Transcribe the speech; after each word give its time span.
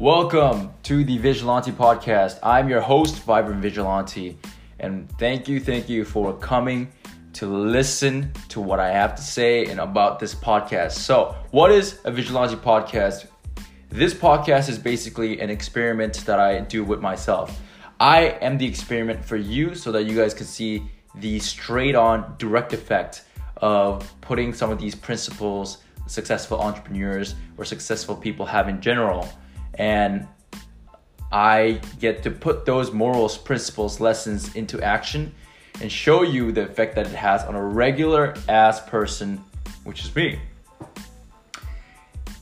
Welcome 0.00 0.70
to 0.84 1.04
the 1.04 1.18
Vigilante 1.18 1.72
Podcast. 1.72 2.38
I'm 2.42 2.70
your 2.70 2.80
host, 2.80 3.16
Vibrant 3.24 3.60
Vigilante, 3.60 4.38
and 4.78 5.06
thank 5.18 5.46
you, 5.46 5.60
thank 5.60 5.90
you 5.90 6.06
for 6.06 6.32
coming 6.38 6.90
to 7.34 7.46
listen 7.46 8.32
to 8.48 8.62
what 8.62 8.80
I 8.80 8.88
have 8.92 9.14
to 9.16 9.20
say 9.20 9.66
and 9.66 9.78
about 9.78 10.18
this 10.18 10.34
podcast. 10.34 10.92
So, 10.92 11.36
what 11.50 11.70
is 11.70 11.98
a 12.06 12.10
Vigilante 12.10 12.56
Podcast? 12.56 13.26
This 13.90 14.14
podcast 14.14 14.70
is 14.70 14.78
basically 14.78 15.38
an 15.38 15.50
experiment 15.50 16.24
that 16.24 16.40
I 16.40 16.60
do 16.60 16.82
with 16.82 17.02
myself. 17.02 17.60
I 18.00 18.38
am 18.40 18.56
the 18.56 18.66
experiment 18.66 19.22
for 19.22 19.36
you 19.36 19.74
so 19.74 19.92
that 19.92 20.04
you 20.04 20.16
guys 20.16 20.32
can 20.32 20.46
see 20.46 20.82
the 21.16 21.38
straight 21.40 21.94
on 21.94 22.36
direct 22.38 22.72
effect 22.72 23.24
of 23.58 24.10
putting 24.22 24.54
some 24.54 24.70
of 24.70 24.78
these 24.78 24.94
principles 24.94 25.76
successful 26.06 26.58
entrepreneurs 26.58 27.34
or 27.58 27.66
successful 27.66 28.16
people 28.16 28.46
have 28.46 28.66
in 28.66 28.80
general. 28.80 29.28
And 29.80 30.28
I 31.32 31.80
get 31.98 32.22
to 32.24 32.30
put 32.30 32.66
those 32.66 32.92
morals, 32.92 33.38
principles, 33.38 33.98
lessons 33.98 34.54
into 34.54 34.82
action 34.82 35.34
and 35.80 35.90
show 35.90 36.22
you 36.22 36.52
the 36.52 36.64
effect 36.64 36.94
that 36.96 37.06
it 37.06 37.14
has 37.14 37.44
on 37.44 37.54
a 37.54 37.64
regular 37.64 38.34
ass 38.46 38.82
person, 38.82 39.42
which 39.84 40.04
is 40.04 40.14
me. 40.14 40.38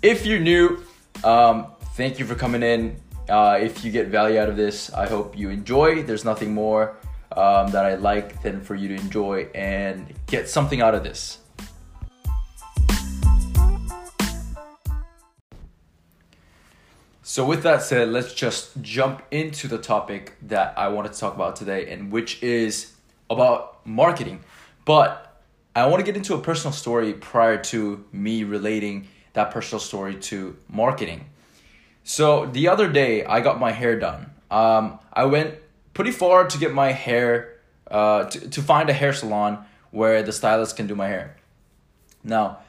If 0.03 0.27
you're 0.27 0.41
new, 0.41 0.83
um, 1.23 1.69
thank 1.95 2.19
you 2.19 2.25
for 2.25 2.35
coming 2.35 2.65
in. 2.65 3.01
Uh, 3.29 3.59
if 3.61 3.85
you 3.85 3.93
get 3.93 4.09
value 4.09 4.41
out 4.41 4.49
of 4.49 4.57
this, 4.57 4.93
I 4.93 5.07
hope 5.07 5.39
you 5.39 5.51
enjoy. 5.51 6.03
There's 6.03 6.25
nothing 6.25 6.53
more 6.53 6.97
um, 7.37 7.71
that 7.71 7.85
I 7.85 7.95
like 7.95 8.43
than 8.43 8.61
for 8.61 8.75
you 8.75 8.89
to 8.89 8.95
enjoy 8.95 9.49
and 9.55 10.13
get 10.27 10.49
something 10.49 10.81
out 10.81 10.97
of 10.97 11.05
this. 11.05 11.39
So, 17.29 17.45
with 17.45 17.63
that 17.65 17.83
said, 17.83 18.09
let's 18.09 18.33
just 18.33 18.81
jump 18.81 19.23
into 19.31 19.69
the 19.69 19.77
topic 19.77 20.33
that 20.41 20.73
I 20.79 20.89
wanted 20.89 21.13
to 21.13 21.21
talk 21.21 21.35
about 21.35 21.57
today, 21.57 21.93
and 21.93 22.11
which 22.11 22.43
is 22.43 22.95
about 23.29 23.87
marketing. 23.87 24.41
But 24.87 25.43
I 25.77 25.85
want 25.89 26.01
to 26.01 26.07
get 26.07 26.17
into 26.17 26.33
a 26.33 26.41
personal 26.41 26.73
story 26.73 27.13
prior 27.13 27.59
to 27.65 28.03
me 28.13 28.45
relating 28.45 29.09
that 29.35 29.51
personal 29.51 29.79
story 29.79 30.15
to 30.31 30.57
marketing. 30.69 31.27
So 32.03 32.47
the 32.47 32.67
other 32.69 32.91
day, 32.91 33.27
I 33.27 33.41
got 33.41 33.61
my 33.61 33.73
hair 33.73 34.01
done. 34.01 34.31
Um, 34.51 34.99
I 35.13 35.27
went 35.27 35.57
pretty 35.93 36.13
far 36.13 36.47
to 36.47 36.59
get 36.59 36.73
my 36.73 36.93
hair, 36.93 37.59
uh, 37.91 38.25
to, 38.25 38.49
to 38.49 38.63
find 38.63 38.89
a 38.89 38.95
hair 38.95 39.13
salon 39.13 39.67
where 39.91 40.23
the 40.23 40.33
stylist 40.33 40.79
can 40.79 40.87
do 40.87 40.95
my 40.95 41.09
hair. 41.09 41.37
Now, 42.25 42.61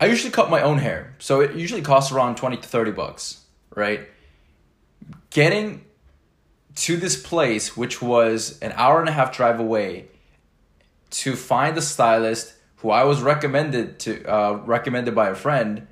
I 0.00 0.06
usually 0.06 0.32
cut 0.32 0.50
my 0.50 0.62
own 0.62 0.78
hair, 0.78 1.14
so 1.20 1.40
it 1.40 1.54
usually 1.54 1.80
costs 1.80 2.10
around 2.10 2.36
20 2.38 2.56
to 2.56 2.68
30 2.68 2.90
bucks, 2.90 3.43
right? 3.74 4.08
Getting 5.30 5.84
to 6.76 6.96
this 6.96 7.20
place, 7.20 7.76
which 7.76 8.02
was 8.02 8.58
an 8.60 8.72
hour 8.76 9.00
and 9.00 9.08
a 9.08 9.12
half 9.12 9.34
drive 9.36 9.60
away, 9.60 10.06
to 11.10 11.36
find 11.36 11.76
the 11.76 11.82
stylist 11.82 12.54
who 12.76 12.90
I 12.90 13.04
was 13.04 13.22
recommended 13.22 13.98
to 14.00 14.24
uh, 14.24 14.52
recommended 14.64 15.14
by 15.14 15.28
a 15.28 15.34
friend 15.34 15.86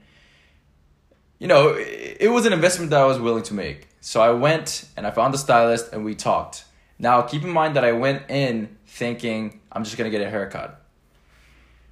you 1.42 1.48
know, 1.48 1.70
it, 1.70 2.18
it 2.20 2.28
was 2.28 2.46
an 2.46 2.52
investment 2.52 2.90
that 2.92 3.00
I 3.00 3.04
was 3.04 3.18
willing 3.18 3.42
to 3.44 3.54
make. 3.54 3.88
So 4.00 4.22
I 4.22 4.30
went 4.30 4.88
and 4.96 5.04
I 5.04 5.10
found 5.10 5.34
the 5.34 5.38
stylist 5.38 5.92
and 5.92 6.04
we 6.04 6.14
talked. 6.14 6.64
Now, 7.00 7.20
keep 7.22 7.42
in 7.42 7.50
mind 7.50 7.74
that 7.74 7.84
I 7.84 7.90
went 7.90 8.30
in 8.30 8.76
thinking 8.86 9.60
I'm 9.72 9.82
just 9.82 9.96
gonna 9.96 10.10
get 10.10 10.20
a 10.20 10.30
haircut. 10.30 10.80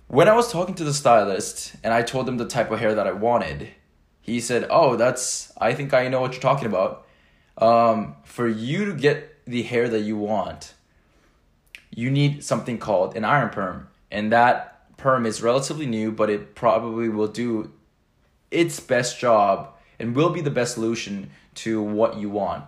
When 0.06 0.28
I 0.28 0.36
was 0.36 0.52
talking 0.52 0.77
to 0.77 0.84
the 0.84 0.94
stylist 0.94 1.74
and 1.83 1.92
I 1.92 2.02
told 2.02 2.28
him 2.28 2.36
the 2.36 2.46
type 2.46 2.70
of 2.70 2.78
hair 2.78 2.94
that 2.94 3.08
I 3.08 3.12
wanted, 3.12 3.70
he 4.31 4.41
said, 4.41 4.67
"Oh, 4.70 4.97
that's 4.97 5.53
I 5.59 5.75
think 5.75 5.92
I 5.92 6.09
know 6.09 6.20
what 6.20 6.33
you're 6.33 6.42
talking 6.42 6.67
about. 6.67 7.07
Um, 7.58 8.17
for 8.24 8.48
you 8.48 8.86
to 8.86 8.95
get 8.95 9.45
the 9.45 9.63
hair 9.63 9.89
that 9.89 10.01
you 10.01 10.17
want, 10.17 10.74
you 11.91 12.11
need 12.11 12.42
something 12.45 12.79
called 12.79 13.17
an 13.17 13.24
iron 13.24 13.51
perm, 13.51 13.89
and 14.11 14.33
that 14.33 14.96
perm 14.96 15.27
is 15.27 15.42
relatively 15.42 15.86
new, 15.86 16.13
but 16.13 16.30
it 16.30 16.55
probably 16.55 17.08
will 17.08 17.29
do 17.29 17.73
its 18.51 18.80
best 18.80 19.19
job 19.19 19.74
and 19.98 20.14
will 20.14 20.30
be 20.30 20.40
the 20.40 20.51
best 20.51 20.74
solution 20.74 21.30
to 21.55 21.83
what 21.83 22.17
you 22.17 22.30
want. 22.30 22.64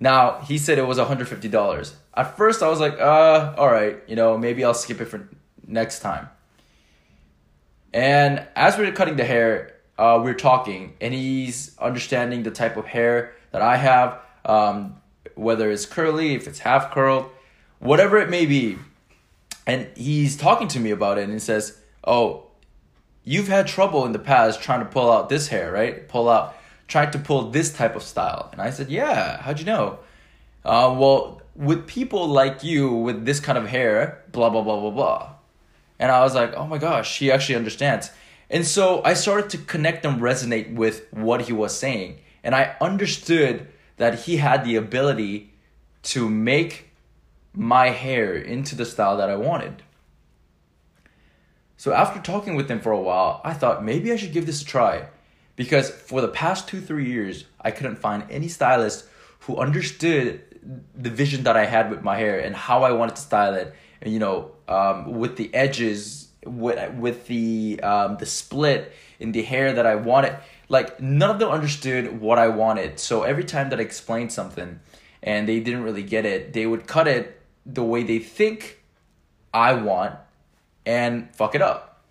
Now, 0.00 0.40
he 0.40 0.58
said 0.58 0.78
it 0.78 0.86
was 0.86 0.98
$150. 0.98 1.92
At 2.14 2.36
first, 2.36 2.62
I 2.62 2.68
was 2.68 2.80
like, 2.80 2.98
uh, 2.98 3.54
all 3.56 3.70
right, 3.70 3.98
you 4.06 4.16
know, 4.16 4.36
maybe 4.36 4.64
I'll 4.64 4.74
skip 4.74 5.00
it 5.00 5.04
for 5.06 5.28
next 5.66 6.00
time. 6.00 6.28
And 7.92 8.46
as 8.56 8.76
we 8.76 8.86
are 8.86 8.92
cutting 8.92 9.16
the 9.16 9.24
hair, 9.24 9.76
uh, 9.98 10.20
we 10.22 10.30
are 10.30 10.34
talking, 10.34 10.94
and 11.00 11.12
he's 11.14 11.76
understanding 11.78 12.42
the 12.42 12.50
type 12.50 12.76
of 12.76 12.86
hair 12.86 13.34
that 13.50 13.62
I 13.62 13.76
have, 13.76 14.18
um, 14.44 14.96
whether 15.34 15.70
it's 15.70 15.86
curly, 15.86 16.34
if 16.34 16.46
it's 16.46 16.60
half 16.60 16.92
curled, 16.92 17.30
whatever 17.78 18.18
it 18.18 18.30
may 18.30 18.46
be. 18.46 18.78
And 19.66 19.88
he's 19.96 20.36
talking 20.36 20.68
to 20.68 20.80
me 20.80 20.90
about 20.90 21.18
it, 21.18 21.24
and 21.24 21.32
he 21.32 21.38
says, 21.38 21.78
oh, 22.04 22.46
you've 23.24 23.48
had 23.48 23.66
trouble 23.66 24.04
in 24.04 24.12
the 24.12 24.18
past 24.18 24.60
trying 24.60 24.80
to 24.80 24.86
pull 24.86 25.10
out 25.10 25.28
this 25.28 25.48
hair, 25.48 25.70
right? 25.70 26.08
Pull 26.08 26.28
out, 26.28 26.56
trying 26.88 27.10
to 27.12 27.18
pull 27.18 27.50
this 27.50 27.72
type 27.72 27.94
of 27.94 28.02
style. 28.02 28.48
And 28.52 28.60
I 28.60 28.70
said, 28.70 28.90
yeah, 28.90 29.40
how'd 29.42 29.60
you 29.60 29.66
know? 29.66 30.00
Uh, 30.64 30.94
well, 30.98 31.42
with 31.54 31.86
people 31.86 32.26
like 32.26 32.64
you 32.64 32.90
with 32.90 33.24
this 33.24 33.38
kind 33.38 33.58
of 33.58 33.66
hair, 33.66 34.24
blah, 34.32 34.50
blah, 34.50 34.62
blah, 34.62 34.80
blah, 34.80 34.90
blah. 34.90 35.32
And 35.98 36.10
I 36.10 36.20
was 36.20 36.34
like, 36.34 36.54
oh 36.54 36.66
my 36.66 36.78
gosh, 36.78 37.18
he 37.18 37.30
actually 37.30 37.54
understands. 37.54 38.10
And 38.52 38.66
so 38.66 39.02
I 39.02 39.14
started 39.14 39.48
to 39.50 39.58
connect 39.58 40.04
and 40.04 40.20
resonate 40.20 40.74
with 40.74 41.10
what 41.10 41.42
he 41.42 41.54
was 41.54 41.76
saying. 41.76 42.18
And 42.44 42.54
I 42.54 42.76
understood 42.82 43.66
that 43.96 44.20
he 44.20 44.36
had 44.36 44.64
the 44.64 44.76
ability 44.76 45.54
to 46.02 46.28
make 46.28 46.90
my 47.54 47.88
hair 47.88 48.34
into 48.34 48.76
the 48.76 48.84
style 48.84 49.16
that 49.16 49.30
I 49.30 49.36
wanted. 49.36 49.82
So 51.78 51.92
after 51.94 52.20
talking 52.20 52.54
with 52.54 52.70
him 52.70 52.80
for 52.80 52.92
a 52.92 53.00
while, 53.00 53.40
I 53.42 53.54
thought 53.54 53.84
maybe 53.84 54.12
I 54.12 54.16
should 54.16 54.32
give 54.32 54.46
this 54.46 54.60
a 54.60 54.66
try. 54.66 55.06
Because 55.56 55.90
for 55.90 56.20
the 56.20 56.28
past 56.28 56.68
two, 56.68 56.80
three 56.80 57.08
years, 57.08 57.44
I 57.60 57.70
couldn't 57.70 57.96
find 57.96 58.24
any 58.30 58.48
stylist 58.48 59.06
who 59.40 59.56
understood 59.56 60.42
the 60.94 61.10
vision 61.10 61.44
that 61.44 61.56
I 61.56 61.64
had 61.64 61.90
with 61.90 62.02
my 62.02 62.16
hair 62.16 62.38
and 62.38 62.54
how 62.54 62.84
I 62.84 62.92
wanted 62.92 63.16
to 63.16 63.22
style 63.22 63.54
it. 63.54 63.74
And 64.02 64.12
you 64.12 64.20
know, 64.20 64.52
um, 64.68 65.18
with 65.18 65.36
the 65.36 65.52
edges, 65.54 66.21
with 66.44 66.94
with 66.94 67.26
the 67.26 67.80
um, 67.82 68.16
the 68.18 68.26
split 68.26 68.92
in 69.20 69.32
the 69.32 69.42
hair 69.42 69.72
that 69.72 69.86
I 69.86 69.94
wanted. 69.94 70.36
Like 70.68 71.00
none 71.00 71.30
of 71.30 71.38
them 71.38 71.50
understood 71.50 72.20
what 72.20 72.38
I 72.38 72.48
wanted. 72.48 72.98
So 72.98 73.22
every 73.22 73.44
time 73.44 73.70
that 73.70 73.78
I 73.78 73.82
explained 73.82 74.32
something 74.32 74.80
and 75.22 75.48
they 75.48 75.60
didn't 75.60 75.82
really 75.82 76.02
get 76.02 76.24
it, 76.24 76.52
they 76.52 76.66
would 76.66 76.86
cut 76.86 77.06
it 77.06 77.40
the 77.64 77.84
way 77.84 78.02
they 78.02 78.18
think 78.18 78.82
I 79.54 79.74
want 79.74 80.16
and 80.84 81.34
fuck 81.34 81.54
it 81.54 81.62
up. 81.62 82.04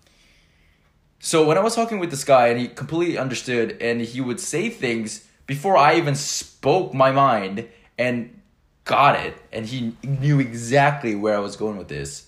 So 1.20 1.46
when 1.46 1.58
I 1.58 1.62
was 1.62 1.76
talking 1.76 2.00
with 2.00 2.10
this 2.10 2.24
guy 2.24 2.48
and 2.48 2.60
he 2.60 2.68
completely 2.68 3.18
understood 3.18 3.78
and 3.82 4.02
he 4.02 4.22
would 4.22 4.40
say 4.40 4.70
things 4.70 5.28
before 5.46 5.78
I 5.78 5.96
even 5.96 6.16
spoke 6.16 6.94
my 6.94 7.12
mind 7.12 7.68
and 7.98 8.42
got 8.86 9.20
it 9.20 9.38
and 9.52 9.66
he 9.66 9.96
knew 10.04 10.40
exactly 10.40 11.14
where 11.16 11.36
I 11.36 11.40
was 11.40 11.56
going 11.56 11.78
with 11.78 11.90
this. 11.90 12.28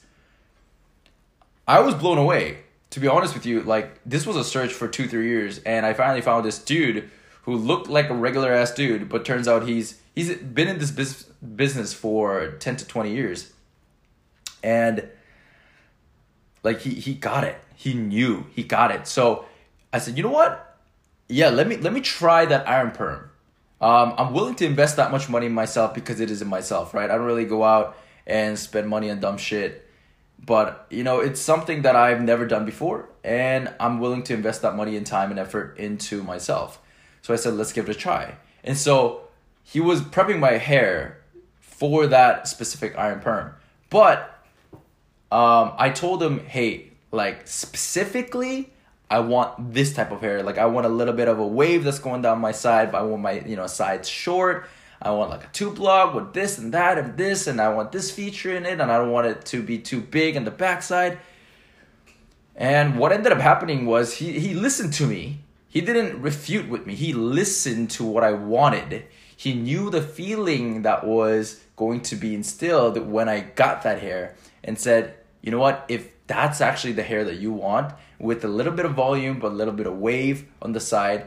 I 1.67 1.79
was 1.79 1.95
blown 1.95 2.17
away. 2.17 2.59
To 2.91 2.99
be 2.99 3.07
honest 3.07 3.33
with 3.33 3.45
you, 3.45 3.61
like 3.63 3.99
this 4.05 4.25
was 4.27 4.35
a 4.35 4.43
search 4.43 4.71
for 4.71 4.87
2 4.87 5.07
3 5.07 5.27
years 5.27 5.59
and 5.59 5.85
I 5.85 5.93
finally 5.93 6.21
found 6.21 6.45
this 6.45 6.59
dude 6.59 7.09
who 7.43 7.55
looked 7.55 7.87
like 7.89 8.09
a 8.09 8.13
regular 8.13 8.53
ass 8.53 8.71
dude 8.71 9.09
but 9.09 9.25
turns 9.25 9.47
out 9.47 9.67
he's 9.67 9.99
he's 10.15 10.35
been 10.35 10.67
in 10.67 10.77
this 10.77 10.91
biz- 10.91 11.23
business 11.55 11.93
for 11.93 12.51
10 12.59 12.75
to 12.77 12.87
20 12.87 13.11
years. 13.11 13.51
And 14.61 15.09
like 16.61 16.81
he 16.81 16.91
he 16.91 17.13
got 17.13 17.43
it. 17.43 17.57
He 17.75 17.93
knew 17.93 18.45
he 18.55 18.63
got 18.63 18.91
it. 18.91 19.07
So 19.07 19.45
I 19.91 19.99
said, 19.99 20.17
you 20.17 20.23
know 20.23 20.29
what? 20.29 20.77
Yeah, 21.27 21.49
let 21.49 21.67
me 21.67 21.77
let 21.77 21.93
me 21.93 22.01
try 22.01 22.45
that 22.45 22.67
iron 22.67 22.91
perm. 22.91 23.29
Um, 23.81 24.13
I'm 24.17 24.33
willing 24.33 24.55
to 24.55 24.65
invest 24.65 24.95
that 24.95 25.11
much 25.11 25.27
money 25.27 25.47
in 25.47 25.51
myself 25.51 25.93
because 25.93 26.21
it 26.21 26.31
is 26.31 26.41
in 26.41 26.47
myself, 26.47 26.93
right? 26.93 27.09
I 27.09 27.17
don't 27.17 27.25
really 27.25 27.43
go 27.45 27.63
out 27.63 27.97
and 28.25 28.57
spend 28.57 28.87
money 28.87 29.11
on 29.11 29.19
dumb 29.19 29.37
shit. 29.37 29.82
But 30.45 30.87
you 30.89 31.03
know, 31.03 31.19
it's 31.19 31.39
something 31.39 31.83
that 31.83 31.95
I've 31.95 32.21
never 32.21 32.45
done 32.45 32.65
before, 32.65 33.09
and 33.23 33.73
I'm 33.79 33.99
willing 33.99 34.23
to 34.23 34.33
invest 34.33 34.61
that 34.63 34.75
money 34.75 34.97
and 34.97 35.05
time 35.05 35.31
and 35.31 35.39
effort 35.39 35.77
into 35.77 36.23
myself. 36.23 36.81
So 37.21 37.33
I 37.33 37.37
said, 37.37 37.53
let's 37.53 37.71
give 37.71 37.87
it 37.87 37.95
a 37.95 37.99
try. 37.99 38.35
And 38.63 38.77
so 38.77 39.21
he 39.63 39.79
was 39.79 40.01
prepping 40.01 40.39
my 40.39 40.53
hair 40.53 41.21
for 41.61 42.07
that 42.07 42.47
specific 42.47 42.97
iron 42.97 43.21
perm. 43.21 43.53
But 43.89 44.43
um, 45.31 45.73
I 45.77 45.89
told 45.89 46.21
him, 46.21 46.39
hey, 46.39 46.91
like 47.11 47.47
specifically, 47.47 48.73
I 49.09 49.19
want 49.19 49.73
this 49.73 49.93
type 49.93 50.11
of 50.11 50.21
hair. 50.21 50.43
Like 50.43 50.57
I 50.57 50.65
want 50.65 50.85
a 50.85 50.89
little 50.89 51.13
bit 51.13 51.27
of 51.27 51.39
a 51.39 51.47
wave 51.47 51.83
that's 51.83 51.99
going 51.99 52.21
down 52.21 52.39
my 52.39 52.51
side, 52.51 52.91
but 52.91 52.99
I 52.99 53.03
want 53.03 53.21
my 53.21 53.39
you 53.41 53.55
know 53.55 53.67
sides 53.67 54.09
short. 54.09 54.67
I 55.03 55.11
want 55.11 55.29
like 55.29 55.43
a 55.43 55.49
two 55.51 55.69
block 55.71 56.15
with 56.15 56.33
this 56.33 56.57
and 56.57 56.73
that 56.73 56.97
and 56.97 57.17
this, 57.17 57.45
and 57.47 57.59
I 57.59 57.73
want 57.73 57.91
this 57.91 58.09
feature 58.09 58.55
in 58.55 58.65
it, 58.65 58.79
and 58.79 58.89
I 58.89 58.97
don't 58.97 59.11
want 59.11 59.27
it 59.27 59.45
to 59.47 59.61
be 59.61 59.77
too 59.77 59.99
big 59.99 60.37
on 60.37 60.45
the 60.45 60.51
backside. 60.51 61.19
And 62.55 62.97
what 62.97 63.11
ended 63.11 63.31
up 63.33 63.39
happening 63.39 63.85
was 63.85 64.13
he 64.13 64.39
he 64.39 64.53
listened 64.53 64.93
to 64.93 65.05
me. 65.05 65.39
he 65.73 65.81
didn't 65.81 66.21
refute 66.21 66.69
with 66.69 66.85
me. 66.85 66.93
He 66.93 67.13
listened 67.13 67.89
to 67.91 68.03
what 68.03 68.23
I 68.23 68.31
wanted. 68.31 69.05
He 69.35 69.55
knew 69.55 69.89
the 69.89 70.03
feeling 70.03 70.83
that 70.83 71.03
was 71.03 71.59
going 71.75 72.01
to 72.01 72.15
be 72.15 72.35
instilled 72.35 72.97
when 72.97 73.27
I 73.27 73.39
got 73.39 73.81
that 73.81 73.99
hair 73.99 74.35
and 74.63 74.77
said, 74.79 75.15
you 75.41 75.51
know 75.51 75.57
what, 75.57 75.83
if 75.89 76.11
that's 76.27 76.61
actually 76.61 76.93
the 76.93 77.01
hair 77.01 77.25
that 77.25 77.37
you 77.37 77.51
want 77.51 77.91
with 78.19 78.45
a 78.45 78.47
little 78.47 78.71
bit 78.71 78.85
of 78.85 78.93
volume 78.93 79.39
but 79.39 79.51
a 79.51 79.55
little 79.55 79.73
bit 79.73 79.87
of 79.87 79.97
wave 79.97 80.45
on 80.61 80.73
the 80.73 80.79
side, 80.79 81.25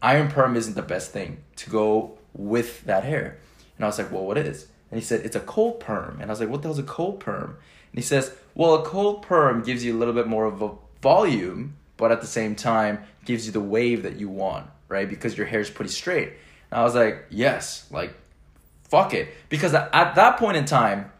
iron 0.00 0.30
perm 0.30 0.54
isn't 0.56 0.76
the 0.76 0.82
best 0.82 1.10
thing 1.10 1.38
to 1.56 1.68
go 1.70 2.16
with 2.34 2.84
that 2.84 3.04
hair. 3.04 3.38
And 3.76 3.84
I 3.84 3.88
was 3.88 3.98
like, 3.98 4.12
well, 4.12 4.26
what 4.26 4.38
is? 4.38 4.68
And 4.90 5.00
he 5.00 5.04
said, 5.04 5.24
it's 5.24 5.36
a 5.36 5.40
cold 5.40 5.80
perm. 5.80 6.18
And 6.20 6.30
I 6.30 6.32
was 6.32 6.40
like, 6.40 6.48
what 6.48 6.62
the 6.62 6.68
hell's 6.68 6.78
a 6.78 6.82
cold 6.82 7.20
perm? 7.20 7.56
And 7.92 7.98
he 7.98 8.02
says, 8.02 8.34
well, 8.54 8.74
a 8.74 8.84
cold 8.84 9.22
perm 9.22 9.62
gives 9.62 9.84
you 9.84 9.96
a 9.96 9.98
little 9.98 10.14
bit 10.14 10.26
more 10.26 10.44
of 10.44 10.62
a 10.62 10.72
volume 11.00 11.76
but 11.96 12.12
at 12.12 12.20
the 12.20 12.26
same 12.26 12.54
time 12.54 13.04
gives 13.24 13.46
you 13.46 13.52
the 13.52 13.60
wave 13.60 14.02
that 14.02 14.16
you 14.16 14.28
want, 14.28 14.66
right? 14.88 15.08
Because 15.08 15.36
your 15.36 15.46
hair 15.46 15.60
is 15.60 15.70
pretty 15.70 15.90
straight. 15.90 16.32
And 16.70 16.80
I 16.80 16.84
was 16.84 16.94
like, 16.94 17.26
yes, 17.30 17.86
like, 17.90 18.14
fuck 18.88 19.14
it. 19.14 19.28
Because 19.48 19.74
at 19.74 20.14
that 20.14 20.38
point 20.38 20.56
in 20.56 20.64
time, 20.64 21.10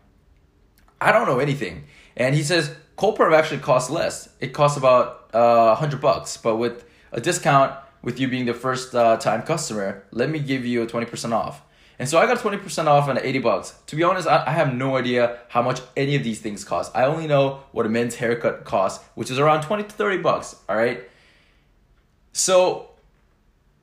I 1.00 1.12
don't 1.12 1.26
know 1.26 1.38
anything. 1.38 1.84
And 2.16 2.34
he 2.34 2.42
says, 2.42 2.74
cold 2.96 3.16
perm 3.16 3.32
actually 3.32 3.60
costs 3.60 3.90
less. 3.90 4.28
It 4.40 4.48
costs 4.52 4.76
about 4.76 5.30
uh, 5.32 5.76
100 5.78 6.00
bucks, 6.00 6.36
but 6.36 6.56
with 6.56 6.84
a 7.12 7.20
discount, 7.20 7.74
with 8.04 8.20
you 8.20 8.28
being 8.28 8.44
the 8.44 8.54
first 8.54 8.94
uh, 8.94 9.16
time 9.16 9.42
customer, 9.42 10.04
let 10.12 10.28
me 10.28 10.38
give 10.38 10.64
you 10.64 10.82
a 10.82 10.86
20% 10.86 11.32
off. 11.32 11.62
And 11.98 12.08
so 12.08 12.18
I 12.18 12.26
got 12.26 12.38
20% 12.38 12.86
off 12.86 13.08
and 13.08 13.18
80 13.18 13.38
bucks. 13.38 13.74
To 13.86 13.96
be 13.96 14.02
honest, 14.02 14.28
I, 14.28 14.44
I 14.46 14.50
have 14.50 14.74
no 14.74 14.96
idea 14.96 15.38
how 15.48 15.62
much 15.62 15.80
any 15.96 16.14
of 16.14 16.22
these 16.22 16.40
things 16.40 16.64
cost. 16.64 16.92
I 16.94 17.04
only 17.06 17.26
know 17.26 17.60
what 17.72 17.86
a 17.86 17.88
men's 17.88 18.16
haircut 18.16 18.64
costs, 18.64 19.02
which 19.14 19.30
is 19.30 19.38
around 19.38 19.62
20 19.62 19.84
to 19.84 19.88
30 19.88 20.18
bucks, 20.18 20.56
all 20.68 20.76
right? 20.76 21.08
So 22.32 22.90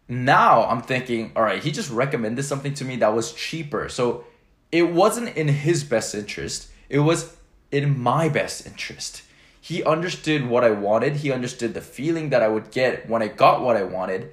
now 0.07 0.65
I'm 0.65 0.81
thinking, 0.81 1.31
all 1.35 1.44
right, 1.44 1.63
he 1.63 1.71
just 1.71 1.89
recommended 1.89 2.44
something 2.44 2.75
to 2.75 2.85
me 2.85 2.97
that 2.97 3.15
was 3.15 3.33
cheaper. 3.33 3.89
So 3.89 4.25
it 4.71 4.83
wasn't 4.83 5.35
in 5.35 5.47
his 5.47 5.83
best 5.83 6.13
interest, 6.13 6.69
it 6.89 7.00
was 7.00 7.35
in 7.71 7.97
my 7.97 8.29
best 8.29 8.68
interest. 8.68 9.23
He 9.63 9.84
understood 9.84 10.50
what 10.50 10.63
I 10.63 10.72
wanted, 10.72 11.18
he 11.18 11.31
understood 11.31 11.75
the 11.75 11.81
feeling 11.81 12.31
that 12.31 12.42
I 12.42 12.48
would 12.48 12.72
get 12.72 13.08
when 13.08 13.22
I 13.22 13.28
got 13.28 13.62
what 13.62 13.78
I 13.78 13.84
wanted. 13.84 14.31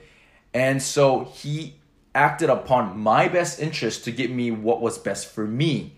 And 0.55 0.83
so 0.83 1.25
he 1.25 1.75
acted 2.15 2.49
upon 2.49 2.99
my 2.99 3.29
best 3.29 3.61
interest 3.61 4.05
to 4.05 4.11
get 4.11 4.31
me 4.31 4.51
what 4.51 4.81
was 4.81 4.99
best 4.99 5.31
for 5.31 5.47
me. 5.47 5.93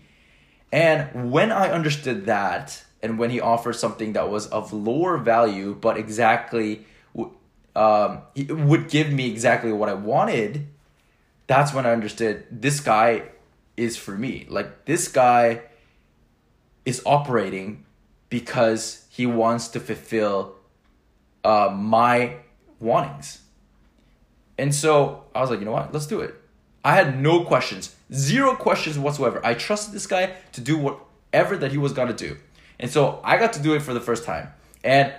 And 0.71 1.31
when 1.31 1.51
I 1.51 1.71
understood 1.71 2.25
that, 2.25 2.83
and 3.01 3.17
when 3.17 3.29
he 3.29 3.39
offered 3.39 3.73
something 3.73 4.13
that 4.13 4.29
was 4.29 4.47
of 4.47 4.73
lower 4.73 5.17
value, 5.17 5.75
but 5.79 5.97
exactly 5.97 6.85
um, 7.75 8.21
would 8.35 8.89
give 8.89 9.11
me 9.11 9.29
exactly 9.29 9.71
what 9.71 9.89
I 9.89 9.93
wanted, 9.93 10.67
that's 11.47 11.73
when 11.73 11.85
I 11.85 11.91
understood 11.91 12.45
this 12.51 12.79
guy 12.79 13.23
is 13.77 13.97
for 13.97 14.11
me. 14.11 14.45
Like, 14.49 14.85
this 14.85 15.07
guy 15.07 15.61
is 16.85 17.01
operating 17.05 17.85
because 18.29 19.00
he 19.11 19.25
wants 19.25 19.67
to 19.67 19.79
fulfill 19.81 20.55
uh, 21.43 21.69
my 21.77 22.37
wantings. 22.79 23.41
And 24.57 24.73
so 24.73 25.25
I 25.35 25.41
was 25.41 25.49
like, 25.49 25.59
you 25.59 25.65
know 25.65 25.73
what? 25.73 25.91
Let's 25.91 26.07
do 26.07 26.21
it. 26.21 26.33
I 26.85 26.95
had 26.95 27.21
no 27.21 27.43
questions, 27.43 27.93
zero 28.13 28.55
questions 28.55 28.97
whatsoever. 28.97 29.45
I 29.45 29.53
trusted 29.53 29.93
this 29.93 30.07
guy 30.07 30.37
to 30.53 30.61
do 30.61 30.77
whatever 30.77 31.57
that 31.57 31.73
he 31.73 31.77
was 31.77 31.91
gonna 31.91 32.13
do. 32.13 32.37
And 32.79 32.89
so 32.89 33.19
I 33.21 33.35
got 33.35 33.51
to 33.53 33.61
do 33.61 33.73
it 33.73 33.81
for 33.81 33.93
the 33.93 33.99
first 33.99 34.23
time. 34.23 34.47
And 34.81 35.13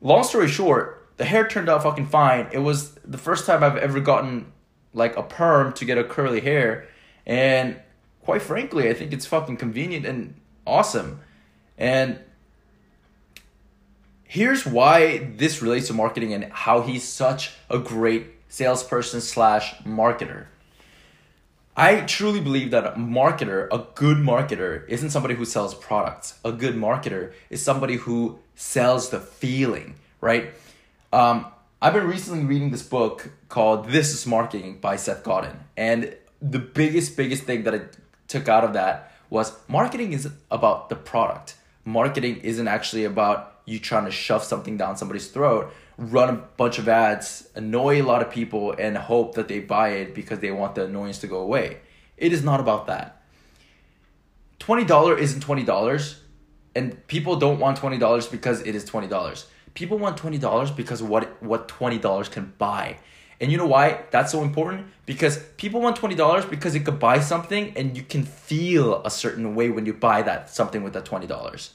long 0.00 0.24
story 0.24 0.48
short, 0.48 1.06
the 1.16 1.24
hair 1.24 1.46
turned 1.46 1.68
out 1.68 1.84
fucking 1.84 2.06
fine. 2.06 2.48
It 2.50 2.58
was 2.58 2.94
the 3.04 3.16
first 3.16 3.46
time 3.46 3.62
I've 3.62 3.76
ever 3.76 4.00
gotten 4.00 4.52
like 4.92 5.16
a 5.16 5.22
perm 5.22 5.72
to 5.74 5.84
get 5.84 5.98
a 5.98 6.04
curly 6.04 6.40
hair. 6.40 6.88
And 7.26 7.78
quite 8.22 8.42
frankly, 8.42 8.88
I 8.88 8.94
think 8.94 9.12
it's 9.12 9.24
fucking 9.24 9.56
convenient 9.56 10.04
and 10.04 10.34
awesome. 10.66 11.20
And 11.78 12.18
here's 14.30 14.64
why 14.64 15.18
this 15.38 15.60
relates 15.60 15.88
to 15.88 15.92
marketing 15.92 16.32
and 16.32 16.44
how 16.52 16.82
he's 16.82 17.02
such 17.02 17.52
a 17.68 17.76
great 17.76 18.26
salesperson 18.48 19.20
slash 19.20 19.74
marketer. 19.78 20.46
I 21.76 22.02
truly 22.02 22.40
believe 22.40 22.70
that 22.70 22.86
a 22.86 22.90
marketer, 22.92 23.66
a 23.72 23.84
good 23.96 24.18
marketer, 24.18 24.88
isn't 24.88 25.10
somebody 25.10 25.34
who 25.34 25.44
sells 25.44 25.74
products. 25.74 26.38
A 26.44 26.52
good 26.52 26.76
marketer 26.76 27.32
is 27.48 27.60
somebody 27.60 27.96
who 27.96 28.38
sells 28.54 29.10
the 29.10 29.18
feeling, 29.18 29.96
right? 30.20 30.52
Um, 31.12 31.46
I've 31.82 31.94
been 31.94 32.06
recently 32.06 32.44
reading 32.44 32.70
this 32.70 32.84
book 32.84 33.30
called 33.48 33.88
This 33.88 34.14
is 34.14 34.28
Marketing 34.28 34.78
by 34.80 34.94
Seth 34.94 35.24
Godin. 35.24 35.58
And 35.76 36.14
the 36.40 36.60
biggest, 36.60 37.16
biggest 37.16 37.42
thing 37.42 37.64
that 37.64 37.74
I 37.74 37.80
took 38.28 38.48
out 38.48 38.62
of 38.62 38.74
that 38.74 39.12
was 39.28 39.58
marketing 39.66 40.12
is 40.12 40.28
about 40.52 40.88
the 40.88 40.94
product. 40.94 41.56
Marketing 41.84 42.36
isn't 42.44 42.68
actually 42.68 43.02
about 43.04 43.49
you 43.70 43.78
trying 43.78 44.04
to 44.04 44.10
shove 44.10 44.42
something 44.42 44.76
down 44.76 44.96
somebody's 44.96 45.28
throat 45.28 45.72
run 46.00 46.30
a 46.30 46.32
bunch 46.32 46.78
of 46.78 46.88
ads, 46.88 47.48
annoy 47.54 48.00
a 48.00 48.04
lot 48.04 48.22
of 48.22 48.30
people, 48.30 48.72
and 48.72 48.96
hope 48.96 49.34
that 49.34 49.48
they 49.48 49.60
buy 49.60 49.90
it 49.90 50.14
because 50.14 50.40
they 50.40 50.50
want 50.50 50.74
the 50.74 50.86
annoyance 50.86 51.18
to 51.18 51.26
go 51.26 51.40
away. 51.40 51.78
It 52.16 52.32
is 52.32 52.42
not 52.42 52.58
about 52.58 52.86
that. 52.86 53.22
$20 54.60 55.18
isn't 55.18 55.44
$20, 55.44 56.16
and 56.74 57.06
people 57.06 57.36
don't 57.36 57.60
want 57.60 57.78
$20 57.78 58.30
because 58.30 58.62
it 58.62 58.74
is 58.74 58.88
$20. 58.88 59.44
People 59.74 59.98
want 59.98 60.16
$20 60.16 60.74
because 60.74 61.02
what 61.02 61.40
what 61.42 61.68
$20 61.68 62.30
can 62.30 62.52
buy. 62.58 62.96
And 63.40 63.52
you 63.52 63.56
know 63.56 63.66
why 63.66 64.02
that's 64.10 64.32
so 64.32 64.42
important? 64.42 64.88
Because 65.06 65.38
people 65.56 65.80
want 65.80 65.96
$20 65.96 66.50
because 66.50 66.74
it 66.74 66.80
could 66.80 66.98
buy 66.98 67.20
something 67.20 67.72
and 67.76 67.96
you 67.96 68.02
can 68.02 68.24
feel 68.24 69.02
a 69.04 69.10
certain 69.10 69.54
way 69.54 69.70
when 69.70 69.86
you 69.86 69.94
buy 69.94 70.22
that 70.22 70.50
something 70.50 70.82
with 70.82 70.92
that 70.94 71.04
$20. 71.04 71.70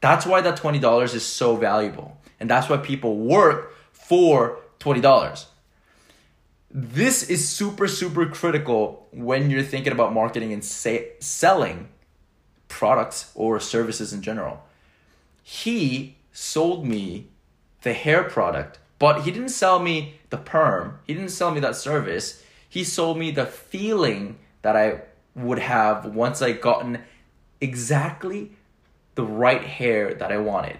That's 0.00 0.24
why 0.24 0.40
that 0.40 0.58
$20 0.58 1.14
is 1.14 1.24
so 1.24 1.56
valuable. 1.56 2.18
And 2.38 2.48
that's 2.48 2.68
why 2.68 2.78
people 2.78 3.16
work 3.16 3.74
for 3.92 4.58
$20. 4.80 5.46
This 6.70 7.28
is 7.28 7.48
super, 7.48 7.88
super 7.88 8.26
critical 8.26 9.08
when 9.12 9.50
you're 9.50 9.62
thinking 9.62 9.92
about 9.92 10.14
marketing 10.14 10.52
and 10.52 10.64
say, 10.64 11.12
selling 11.18 11.88
products 12.68 13.32
or 13.34 13.60
services 13.60 14.12
in 14.12 14.22
general. 14.22 14.62
He 15.42 16.16
sold 16.32 16.86
me 16.86 17.28
the 17.82 17.92
hair 17.92 18.22
product, 18.22 18.78
but 18.98 19.22
he 19.22 19.30
didn't 19.30 19.48
sell 19.50 19.80
me 19.80 20.20
the 20.30 20.36
perm. 20.36 20.98
He 21.06 21.14
didn't 21.14 21.30
sell 21.30 21.50
me 21.50 21.60
that 21.60 21.76
service. 21.76 22.42
He 22.68 22.84
sold 22.84 23.18
me 23.18 23.32
the 23.32 23.46
feeling 23.46 24.38
that 24.62 24.76
I 24.76 25.02
would 25.34 25.58
have 25.58 26.14
once 26.14 26.40
I 26.40 26.52
gotten 26.52 27.00
exactly 27.60 28.52
the 29.20 29.26
right 29.26 29.62
hair 29.62 30.14
that 30.14 30.32
I 30.32 30.38
wanted. 30.38 30.78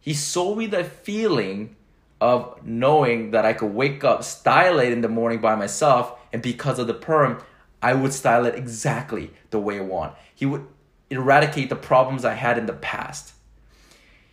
He 0.00 0.14
sold 0.14 0.58
me 0.58 0.66
the 0.66 0.82
feeling 0.82 1.76
of 2.20 2.58
knowing 2.64 3.30
that 3.30 3.44
I 3.44 3.52
could 3.52 3.72
wake 3.72 4.02
up, 4.02 4.24
style 4.24 4.80
it 4.80 4.92
in 4.92 5.00
the 5.00 5.08
morning 5.08 5.40
by 5.40 5.54
myself, 5.54 6.18
and 6.32 6.42
because 6.42 6.80
of 6.80 6.88
the 6.88 6.94
perm, 6.94 7.40
I 7.80 7.94
would 7.94 8.12
style 8.12 8.46
it 8.46 8.56
exactly 8.56 9.30
the 9.50 9.60
way 9.60 9.78
I 9.78 9.82
want. 9.82 10.14
He 10.34 10.44
would 10.44 10.66
eradicate 11.08 11.68
the 11.68 11.76
problems 11.76 12.24
I 12.24 12.34
had 12.34 12.58
in 12.58 12.66
the 12.66 12.72
past. 12.72 13.32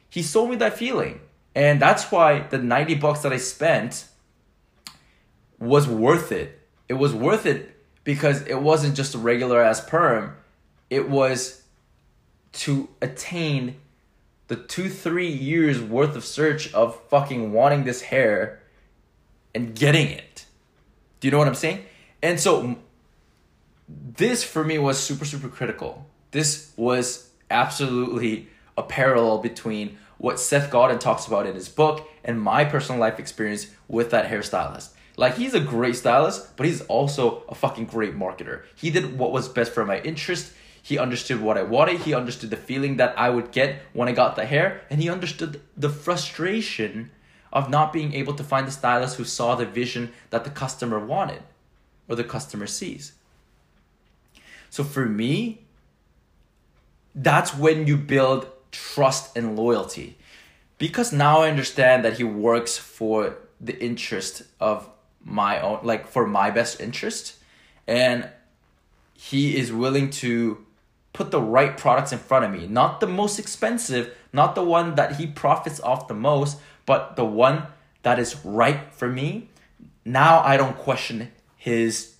He 0.10 0.24
sold 0.24 0.50
me 0.50 0.56
that 0.56 0.78
feeling. 0.78 1.20
And 1.54 1.80
that's 1.80 2.12
why 2.12 2.40
the 2.40 2.58
90 2.58 2.96
bucks 2.96 3.20
that 3.20 3.32
I 3.32 3.38
spent 3.38 4.06
was 5.60 5.88
worth 5.88 6.32
it. 6.32 6.60
It 6.90 6.96
was 6.96 7.14
worth 7.14 7.46
it 7.46 7.80
because 8.04 8.42
it 8.48 8.60
wasn't 8.60 8.96
just 8.96 9.14
a 9.14 9.20
regular 9.20 9.62
ass 9.62 9.82
perm. 9.82 10.36
It 10.90 11.10
was 11.10 11.63
to 12.54 12.90
attain 13.02 13.76
the 14.48 14.56
two, 14.56 14.90
three 14.90 15.30
years 15.30 15.82
worth 15.82 16.16
of 16.16 16.24
search 16.24 16.74
of 16.74 17.00
fucking 17.10 17.52
wanting 17.52 17.84
this 17.84 18.04
hair 18.04 18.62
and 19.56 19.76
getting 19.76 20.08
it. 20.08 20.46
Do 21.20 21.28
you 21.28 21.32
know 21.32 21.38
what 21.38 21.48
I'm 21.48 21.56
saying? 21.56 21.84
And 22.22 22.40
so 22.40 22.78
this 23.88 24.44
for 24.44 24.64
me 24.64 24.78
was 24.78 25.00
super, 25.00 25.26
super 25.26 25.50
critical. 25.50 26.06
This 26.32 26.72
was 26.76 27.30
absolutely 27.50 28.48
a 28.78 28.84
parallel 28.84 29.40
between 29.40 29.98
what 30.18 30.40
Seth 30.40 30.72
Godin 30.72 31.00
talks 31.00 31.28
about 31.28 31.46
in 31.46 31.56
his 31.56 31.70
book 31.70 32.08
and 32.24 32.42
my 32.42 32.66
personal 32.66 33.00
life 33.00 33.20
experience 33.20 33.68
with 33.88 34.12
that 34.12 34.30
hairstylist. 34.30 34.90
Like 35.16 35.36
he's 35.36 35.54
a 35.54 35.60
great 35.60 35.96
stylist, 35.96 36.56
but 36.58 36.66
he's 36.66 36.82
also 36.82 37.44
a 37.50 37.56
fucking 37.56 37.86
great 37.86 38.16
marketer. 38.16 38.64
He 38.76 38.90
did 38.90 39.18
what 39.18 39.32
was 39.32 39.48
best 39.48 39.72
for 39.72 39.86
my 39.86 40.02
interest. 40.02 40.52
He 40.86 41.00
understood 41.00 41.42
what 41.42 41.58
I 41.58 41.64
wanted. 41.64 42.02
He 42.02 42.14
understood 42.14 42.50
the 42.50 42.58
feeling 42.58 42.98
that 42.98 43.18
I 43.18 43.30
would 43.30 43.52
get 43.54 43.82
when 43.94 44.10
I 44.10 44.12
got 44.12 44.36
the 44.36 44.46
hair. 44.46 44.82
And 44.90 45.02
he 45.02 45.10
understood 45.10 45.62
the 45.78 45.90
frustration 45.90 47.10
of 47.54 47.70
not 47.70 47.94
being 47.94 48.14
able 48.14 48.34
to 48.34 48.44
find 48.44 48.68
the 48.68 48.72
stylist 48.72 49.16
who 49.16 49.24
saw 49.24 49.56
the 49.56 49.66
vision 49.66 50.12
that 50.30 50.44
the 50.44 50.50
customer 50.50 51.00
wanted 51.00 51.42
or 52.10 52.18
the 52.18 52.24
customer 52.26 52.68
sees. 52.68 53.14
So 54.70 54.84
for 54.84 55.06
me, 55.06 55.64
that's 57.16 57.56
when 57.56 57.88
you 57.88 57.96
build 57.96 58.48
trust 58.72 59.38
and 59.38 59.56
loyalty. 59.56 60.18
Because 60.80 61.14
now 61.14 61.44
I 61.44 61.50
understand 61.50 62.04
that 62.04 62.18
he 62.18 62.26
works 62.26 62.78
for 62.78 63.38
the 63.62 63.82
interest 63.82 64.44
of 64.60 64.90
my 65.24 65.62
own 65.62 65.80
like 65.84 66.06
for 66.06 66.28
my 66.28 66.52
best 66.52 66.82
interest 66.82 67.38
and 67.88 68.28
he 69.14 69.56
is 69.56 69.72
willing 69.72 70.10
to 70.10 70.66
put 71.14 71.32
the 71.32 71.42
right 71.42 71.78
products 71.78 72.12
in 72.12 72.20
front 72.20 72.44
of 72.44 72.52
me. 72.52 72.68
Not 72.68 73.00
the 73.00 73.08
most 73.08 73.40
expensive 73.40 74.14
not 74.34 74.56
the 74.56 74.64
one 74.64 74.96
that 74.96 75.18
he 75.18 75.28
profits 75.28 75.80
off 75.82 76.08
the 76.08 76.14
most 76.16 76.58
but 76.86 77.16
the 77.16 77.24
one 77.24 77.68
that 78.02 78.20
is 78.20 78.44
right 78.44 78.92
for 78.94 79.08
me. 79.08 79.50
Now 80.04 80.42
i 80.42 80.58
don't 80.58 80.78
question 80.78 81.32
his 81.56 82.16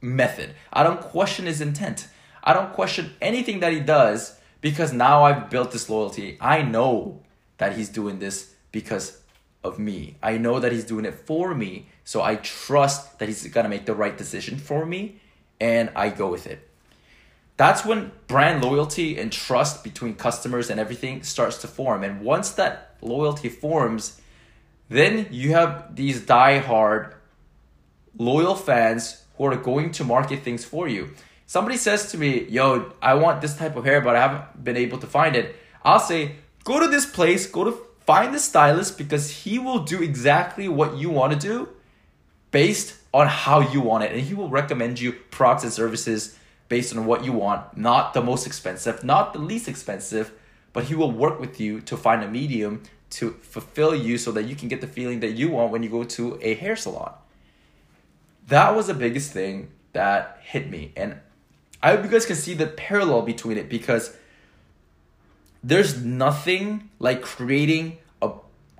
method. 0.00 0.54
I 0.72 0.82
don't 0.82 1.00
question 1.00 1.46
his 1.46 1.60
intent. 1.60 2.08
I 2.42 2.52
don't 2.52 2.72
question 2.72 3.14
anything 3.20 3.60
that 3.60 3.72
he 3.72 3.80
does 3.80 4.38
because 4.60 4.92
now 4.92 5.24
i've 5.24 5.50
built 5.50 5.72
this 5.72 5.90
loyalty. 5.90 6.38
I 6.40 6.62
know 6.62 7.20
that 7.58 7.76
he's 7.76 7.88
doing 7.88 8.20
this 8.20 8.54
because 8.70 9.20
of 9.64 9.78
me. 9.78 10.16
I 10.22 10.38
know 10.38 10.60
that 10.60 10.72
he's 10.72 10.84
doing 10.84 11.04
it 11.04 11.14
for 11.14 11.54
me, 11.54 11.88
so 12.04 12.22
I 12.22 12.36
trust 12.36 13.18
that 13.18 13.28
he's 13.28 13.46
gonna 13.48 13.68
make 13.68 13.86
the 13.86 13.94
right 13.94 14.16
decision 14.16 14.58
for 14.58 14.86
me, 14.86 15.20
and 15.60 15.90
I 15.96 16.10
go 16.10 16.28
with 16.30 16.46
it. 16.46 16.65
That's 17.56 17.84
when 17.84 18.12
brand 18.26 18.62
loyalty 18.62 19.18
and 19.18 19.32
trust 19.32 19.82
between 19.82 20.14
customers 20.14 20.68
and 20.68 20.78
everything 20.78 21.22
starts 21.22 21.58
to 21.58 21.68
form. 21.68 22.04
And 22.04 22.20
once 22.20 22.50
that 22.52 22.96
loyalty 23.00 23.48
forms, 23.48 24.20
then 24.88 25.28
you 25.30 25.52
have 25.52 25.96
these 25.96 26.20
die-hard 26.20 27.14
loyal 28.18 28.54
fans 28.54 29.24
who 29.36 29.44
are 29.46 29.56
going 29.56 29.90
to 29.92 30.04
market 30.04 30.42
things 30.42 30.64
for 30.64 30.86
you. 30.86 31.10
Somebody 31.46 31.76
says 31.76 32.10
to 32.12 32.18
me, 32.18 32.44
Yo, 32.44 32.92
I 33.00 33.14
want 33.14 33.40
this 33.40 33.56
type 33.56 33.76
of 33.76 33.84
hair, 33.84 34.00
but 34.00 34.16
I 34.16 34.20
haven't 34.20 34.64
been 34.64 34.76
able 34.76 34.98
to 34.98 35.06
find 35.06 35.36
it. 35.36 35.56
I'll 35.82 36.00
say, 36.00 36.36
Go 36.64 36.80
to 36.80 36.88
this 36.88 37.06
place, 37.06 37.46
go 37.46 37.64
to 37.64 37.86
Find 38.06 38.32
the 38.32 38.38
stylist 38.38 38.98
because 38.98 39.30
he 39.30 39.58
will 39.58 39.80
do 39.80 40.00
exactly 40.00 40.68
what 40.68 40.96
you 40.96 41.10
want 41.10 41.32
to 41.32 41.38
do 41.38 41.68
based 42.52 42.94
on 43.12 43.26
how 43.26 43.58
you 43.58 43.80
want 43.80 44.04
it. 44.04 44.12
And 44.12 44.20
he 44.20 44.32
will 44.32 44.48
recommend 44.48 45.00
you 45.00 45.12
products 45.12 45.64
and 45.64 45.72
services 45.72 46.38
based 46.68 46.94
on 46.96 47.06
what 47.06 47.24
you 47.24 47.32
want, 47.32 47.76
not 47.76 48.14
the 48.14 48.22
most 48.22 48.46
expensive, 48.46 49.04
not 49.04 49.32
the 49.32 49.38
least 49.38 49.68
expensive, 49.68 50.32
but 50.72 50.84
he 50.84 50.94
will 50.94 51.12
work 51.12 51.40
with 51.40 51.60
you 51.60 51.80
to 51.82 51.96
find 51.96 52.22
a 52.22 52.28
medium 52.28 52.82
to 53.08 53.32
fulfill 53.42 53.94
you 53.94 54.18
so 54.18 54.32
that 54.32 54.44
you 54.44 54.56
can 54.56 54.68
get 54.68 54.80
the 54.80 54.86
feeling 54.86 55.20
that 55.20 55.32
you 55.32 55.50
want 55.50 55.72
when 55.72 55.82
you 55.82 55.88
go 55.88 56.04
to 56.04 56.38
a 56.42 56.54
hair 56.54 56.76
salon. 56.76 57.12
That 58.48 58.74
was 58.74 58.88
the 58.88 58.94
biggest 58.94 59.32
thing 59.32 59.70
that 59.92 60.38
hit 60.42 60.68
me. 60.68 60.92
And 60.96 61.20
I 61.82 61.92
hope 61.92 62.04
you 62.04 62.10
guys 62.10 62.26
can 62.26 62.36
see 62.36 62.54
the 62.54 62.66
parallel 62.66 63.22
between 63.22 63.56
it 63.56 63.68
because 63.68 64.16
there's 65.62 66.02
nothing 66.02 66.90
like 66.98 67.22
creating 67.22 67.98
a 68.20 68.32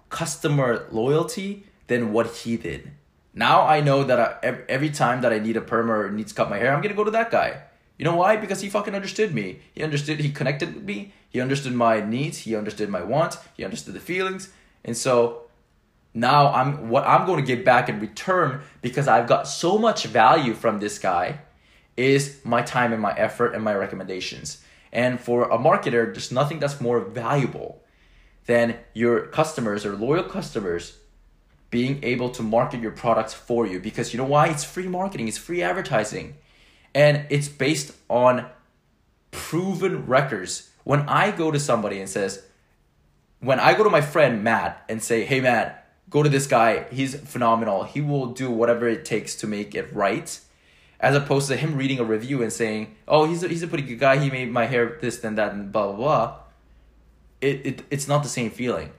customer 0.08 0.86
loyalty 0.90 1.64
than 1.86 2.12
what 2.12 2.26
he 2.26 2.56
did. 2.56 2.90
Now 3.34 3.66
I 3.66 3.80
know 3.80 4.04
that 4.04 4.18
I, 4.18 4.62
every 4.68 4.90
time 4.90 5.20
that 5.20 5.32
I 5.32 5.38
need 5.38 5.56
a 5.56 5.60
perm 5.60 5.90
or 5.90 6.10
needs 6.10 6.32
to 6.32 6.36
cut 6.36 6.50
my 6.50 6.58
hair, 6.58 6.74
I'm 6.74 6.82
gonna 6.82 6.94
go 6.94 7.04
to 7.04 7.10
that 7.12 7.30
guy. 7.30 7.62
You 7.98 8.04
know 8.04 8.16
why? 8.16 8.36
Because 8.36 8.60
he 8.60 8.68
fucking 8.68 8.94
understood 8.94 9.34
me. 9.34 9.60
He 9.72 9.82
understood. 9.82 10.20
He 10.20 10.30
connected 10.30 10.74
with 10.74 10.84
me. 10.84 11.12
He 11.28 11.40
understood 11.40 11.72
my 11.72 12.00
needs. 12.00 12.38
He 12.38 12.54
understood 12.54 12.88
my 12.88 13.02
wants. 13.02 13.38
He 13.54 13.64
understood 13.64 13.94
the 13.94 14.00
feelings. 14.00 14.50
And 14.84 14.96
so 14.96 15.42
now 16.12 16.52
I'm 16.52 16.88
what 16.88 17.06
I'm 17.06 17.26
going 17.26 17.44
to 17.44 17.46
get 17.46 17.64
back 17.64 17.88
in 17.88 18.00
return 18.00 18.62
because 18.82 19.08
I've 19.08 19.26
got 19.26 19.48
so 19.48 19.78
much 19.78 20.04
value 20.04 20.54
from 20.54 20.80
this 20.80 20.98
guy 20.98 21.40
is 21.96 22.40
my 22.44 22.62
time 22.62 22.92
and 22.92 23.00
my 23.00 23.12
effort 23.16 23.54
and 23.54 23.64
my 23.64 23.74
recommendations. 23.74 24.62
And 24.92 25.20
for 25.20 25.44
a 25.50 25.58
marketer, 25.58 26.12
there's 26.12 26.32
nothing 26.32 26.58
that's 26.58 26.80
more 26.80 27.00
valuable 27.00 27.82
than 28.46 28.76
your 28.94 29.26
customers 29.26 29.84
or 29.84 29.96
loyal 29.96 30.22
customers 30.22 30.98
being 31.70 32.02
able 32.04 32.30
to 32.30 32.42
market 32.42 32.80
your 32.80 32.92
products 32.92 33.34
for 33.34 33.66
you 33.66 33.80
because 33.80 34.12
you 34.12 34.18
know 34.18 34.24
why? 34.24 34.48
It's 34.48 34.64
free 34.64 34.88
marketing, 34.88 35.28
it's 35.28 35.38
free 35.38 35.62
advertising. 35.62 36.36
And 36.96 37.26
it's 37.28 37.48
based 37.48 37.92
on 38.08 38.46
proven 39.30 40.06
records. 40.06 40.70
When 40.84 41.00
I 41.02 41.30
go 41.30 41.50
to 41.50 41.60
somebody 41.60 42.00
and 42.00 42.08
says, 42.08 42.42
when 43.40 43.60
I 43.60 43.74
go 43.74 43.84
to 43.84 43.90
my 43.90 44.00
friend 44.00 44.42
Matt 44.42 44.82
and 44.88 45.02
say, 45.02 45.26
hey 45.26 45.40
Matt, 45.40 45.88
go 46.08 46.22
to 46.22 46.30
this 46.30 46.46
guy, 46.46 46.86
he's 46.90 47.14
phenomenal. 47.14 47.84
He 47.84 48.00
will 48.00 48.28
do 48.28 48.50
whatever 48.50 48.88
it 48.88 49.04
takes 49.04 49.36
to 49.36 49.46
make 49.46 49.74
it 49.74 49.94
right 49.94 50.40
as 51.00 51.14
opposed 51.14 51.48
to 51.48 51.56
him 51.56 51.76
reading 51.76 51.98
a 51.98 52.04
review 52.04 52.42
and 52.42 52.52
saying, 52.52 52.96
"Oh, 53.06 53.26
he's 53.26 53.42
a, 53.42 53.48
he's 53.48 53.62
a 53.62 53.66
pretty 53.66 53.84
good 53.84 53.98
guy. 53.98 54.18
He 54.18 54.30
made 54.30 54.50
my 54.50 54.66
hair 54.66 54.98
this 55.00 55.22
and 55.24 55.36
that 55.38 55.52
and 55.52 55.70
blah 55.72 55.92
blah 55.92 55.96
blah." 55.96 56.36
It, 57.40 57.66
it 57.66 57.82
it's 57.90 58.08
not 58.08 58.22
the 58.22 58.28
same 58.28 58.50
feeling 58.50 58.90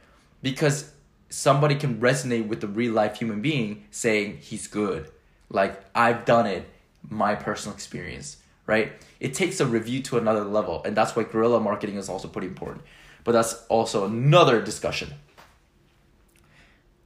because 0.41 0.91
somebody 1.29 1.75
can 1.75 1.99
resonate 1.99 2.47
with 2.47 2.61
the 2.61 2.67
real 2.67 2.93
life 2.93 3.17
human 3.17 3.41
being 3.41 3.85
saying 3.91 4.37
he's 4.41 4.67
good. 4.67 5.09
Like 5.49 5.83
I've 5.95 6.25
done 6.25 6.45
it, 6.45 6.69
my 7.09 7.35
personal 7.35 7.75
experience, 7.75 8.37
right? 8.65 8.93
It 9.19 9.33
takes 9.33 9.59
a 9.59 9.65
review 9.65 10.01
to 10.03 10.17
another 10.17 10.43
level, 10.43 10.83
and 10.83 10.95
that's 10.95 11.15
why 11.15 11.23
guerrilla 11.23 11.59
marketing 11.59 11.95
is 11.95 12.09
also 12.09 12.27
pretty 12.27 12.47
important. 12.47 12.83
But 13.23 13.33
that's 13.33 13.65
also 13.67 14.05
another 14.05 14.61
discussion. 14.61 15.13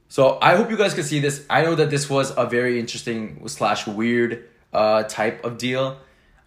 So 0.08 0.38
I 0.42 0.56
hope 0.56 0.70
you 0.70 0.76
guys 0.76 0.94
can 0.94 1.04
see 1.04 1.20
this. 1.20 1.44
I 1.48 1.62
know 1.62 1.74
that 1.74 1.90
this 1.90 2.08
was 2.10 2.32
a 2.36 2.46
very 2.46 2.78
interesting 2.78 3.48
slash 3.48 3.86
weird 3.86 4.48
uh, 4.72 5.04
type 5.04 5.44
of 5.44 5.58
deal, 5.58 5.98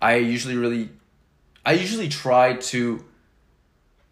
I 0.01 0.17
usually 0.17 0.55
really, 0.55 0.89
I 1.65 1.73
usually 1.73 2.09
try 2.09 2.53
to 2.53 3.03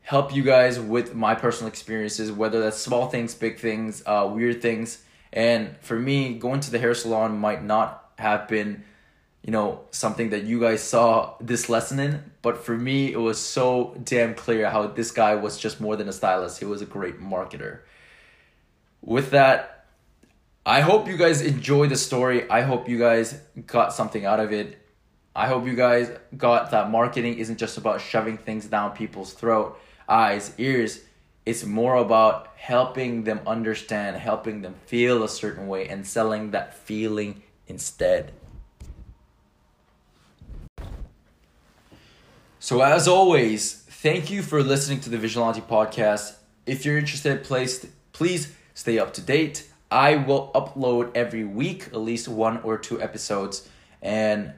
help 0.01 0.35
you 0.35 0.43
guys 0.43 0.79
with 0.79 1.13
my 1.13 1.35
personal 1.35 1.67
experiences, 1.67 2.31
whether 2.31 2.59
that's 2.61 2.77
small 2.77 3.09
things, 3.09 3.35
big 3.35 3.59
things, 3.59 4.03
uh, 4.05 4.29
weird 4.33 4.61
things. 4.61 5.03
And 5.31 5.77
for 5.81 5.99
me, 5.99 6.35
going 6.35 6.59
to 6.61 6.71
the 6.71 6.79
hair 6.79 6.93
salon 6.93 7.37
might 7.37 7.63
not 7.63 8.11
have 8.17 8.47
been, 8.47 8.83
you 9.43 9.51
know, 9.51 9.81
something 9.91 10.29
that 10.29 10.43
you 10.43 10.59
guys 10.59 10.81
saw 10.81 11.35
this 11.41 11.67
lesson 11.67 11.99
in. 11.99 12.31
But 12.41 12.63
for 12.63 12.77
me, 12.77 13.11
it 13.11 13.19
was 13.19 13.37
so 13.37 13.95
damn 14.03 14.35
clear 14.35 14.69
how 14.69 14.87
this 14.87 15.11
guy 15.11 15.35
was 15.35 15.57
just 15.57 15.81
more 15.81 15.97
than 15.97 16.07
a 16.07 16.13
stylist. 16.13 16.59
He 16.59 16.65
was 16.65 16.81
a 16.81 16.85
great 16.85 17.19
marketer. 17.19 17.79
With 19.01 19.31
that, 19.31 19.85
I 20.65 20.79
hope 20.79 21.09
you 21.09 21.17
guys 21.17 21.41
enjoy 21.41 21.87
the 21.87 21.97
story. 21.97 22.49
I 22.49 22.61
hope 22.61 22.87
you 22.87 22.97
guys 22.97 23.37
got 23.67 23.91
something 23.91 24.25
out 24.25 24.39
of 24.39 24.53
it. 24.53 24.79
I 25.35 25.47
hope 25.47 25.65
you 25.65 25.75
guys 25.75 26.09
got 26.37 26.71
that 26.71 26.89
marketing 26.89 27.37
isn't 27.37 27.57
just 27.57 27.77
about 27.77 27.99
shoving 27.99 28.37
things 28.37 28.67
down 28.67 28.91
people's 28.91 29.33
throat, 29.33 29.77
eyes, 30.07 30.53
ears. 30.57 31.01
It's 31.45 31.65
more 31.65 31.95
about 31.95 32.53
helping 32.55 33.25
them 33.25 33.41
understand, 33.45 34.15
helping 34.15 34.61
them 34.61 34.75
feel 34.85 35.23
a 35.23 35.27
certain 35.27 35.67
way, 35.67 35.89
and 35.89 36.07
selling 36.07 36.51
that 36.51 36.73
feeling 36.75 37.43
instead. 37.67 38.31
So, 42.63 42.79
as 42.79 43.09
always, 43.09 43.73
thank 43.73 44.31
you 44.31 44.41
for 44.41 44.63
listening 44.63 45.01
to 45.01 45.09
the 45.09 45.17
Vigilante 45.17 45.59
podcast. 45.59 46.37
If 46.65 46.85
you're 46.85 46.97
interested, 46.97 47.43
please, 47.43 47.85
please 48.13 48.53
stay 48.73 48.99
up 48.99 49.11
to 49.15 49.21
date. 49.21 49.69
I 49.91 50.15
will 50.15 50.49
upload 50.55 51.11
every 51.13 51.43
week 51.43 51.87
at 51.87 51.97
least 51.97 52.29
one 52.29 52.61
or 52.61 52.77
two 52.77 53.01
episodes. 53.01 53.67
And 54.01 54.53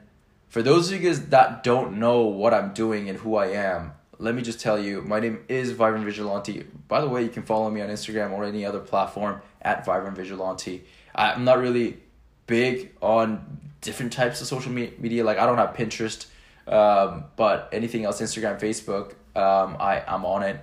for 0.46 0.62
those 0.62 0.86
of 0.86 1.02
you 1.02 1.08
guys 1.08 1.26
that 1.30 1.64
don't 1.64 1.98
know 1.98 2.20
what 2.26 2.54
I'm 2.54 2.72
doing 2.74 3.08
and 3.08 3.18
who 3.18 3.34
I 3.34 3.46
am, 3.46 3.90
let 4.18 4.36
me 4.36 4.42
just 4.42 4.60
tell 4.60 4.78
you, 4.78 5.02
my 5.02 5.18
name 5.18 5.40
is 5.48 5.72
Vibrant 5.72 6.04
Vigilante. 6.04 6.64
By 6.86 7.00
the 7.00 7.08
way, 7.08 7.24
you 7.24 7.28
can 7.28 7.42
follow 7.42 7.68
me 7.70 7.80
on 7.80 7.88
Instagram 7.88 8.30
or 8.30 8.44
any 8.44 8.64
other 8.64 8.78
platform 8.78 9.42
at 9.62 9.84
Vibrant 9.84 10.16
Vigilante. 10.16 10.84
I'm 11.12 11.42
not 11.42 11.58
really 11.58 11.98
big 12.46 12.92
on 13.02 13.58
different 13.80 14.12
types 14.12 14.40
of 14.40 14.46
social 14.46 14.70
media. 14.70 15.24
Like 15.24 15.38
I 15.38 15.46
don't 15.46 15.58
have 15.58 15.74
Pinterest, 15.74 16.26
um, 16.66 17.24
but 17.36 17.68
anything 17.72 18.04
else, 18.04 18.20
Instagram, 18.20 18.60
Facebook, 18.60 19.12
um, 19.38 19.76
I 19.78 20.02
I'm 20.06 20.24
on 20.24 20.42
it. 20.42 20.60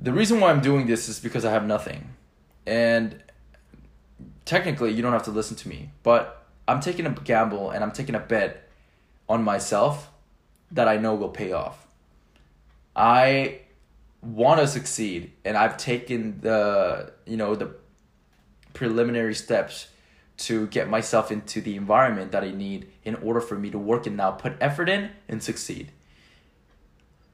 The 0.00 0.12
reason 0.12 0.40
why 0.40 0.50
I'm 0.50 0.60
doing 0.60 0.86
this 0.86 1.08
is 1.08 1.20
because 1.20 1.44
I 1.44 1.50
have 1.50 1.66
nothing, 1.66 2.10
and 2.66 3.22
technically 4.44 4.92
you 4.92 5.02
don't 5.02 5.12
have 5.12 5.24
to 5.24 5.30
listen 5.30 5.56
to 5.58 5.68
me, 5.68 5.90
but 6.02 6.46
I'm 6.66 6.80
taking 6.80 7.06
a 7.06 7.10
gamble 7.10 7.70
and 7.70 7.84
I'm 7.84 7.92
taking 7.92 8.14
a 8.14 8.20
bet 8.20 8.68
on 9.28 9.42
myself 9.44 10.10
that 10.70 10.88
I 10.88 10.96
know 10.96 11.14
will 11.14 11.28
pay 11.28 11.52
off. 11.52 11.86
I 12.94 13.60
want 14.22 14.60
to 14.60 14.66
succeed 14.66 15.32
and 15.44 15.56
I've 15.56 15.76
taken 15.76 16.40
the, 16.40 17.12
you 17.26 17.36
know, 17.36 17.54
the 17.54 17.74
preliminary 18.72 19.34
steps 19.34 19.88
to 20.38 20.66
get 20.68 20.88
myself 20.88 21.32
into 21.32 21.60
the 21.60 21.76
environment 21.76 22.32
that 22.32 22.44
I 22.44 22.50
need 22.50 22.90
in 23.04 23.14
order 23.16 23.40
for 23.40 23.56
me 23.56 23.70
to 23.70 23.78
work 23.78 24.06
and 24.06 24.16
now 24.16 24.32
put 24.32 24.56
effort 24.60 24.88
in 24.88 25.10
and 25.28 25.42
succeed. 25.42 25.92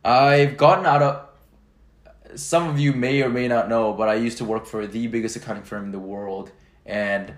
I've 0.05 0.57
gotten 0.57 0.87
out 0.87 1.03
of 1.03 2.41
some 2.41 2.69
of 2.69 2.79
you 2.79 2.93
may 2.93 3.23
or 3.23 3.29
may 3.29 3.49
not 3.49 3.69
know, 3.69 3.93
but 3.93 4.09
I 4.09 4.15
used 4.15 4.39
to 4.39 4.45
work 4.45 4.67
for 4.67 4.87
the 4.87 5.07
biggest 5.07 5.37
accounting 5.37 5.65
firm 5.65 5.85
in 5.85 5.93
the 5.93 5.99
world 5.99 6.53
and 6.87 7.35